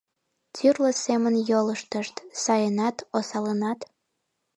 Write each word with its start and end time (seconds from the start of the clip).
Тӱрлӧ 0.55 0.91
семын 1.05 1.35
йолыштышт: 1.49 2.15
сайынат, 2.43 2.97
осалынат. 3.17 3.79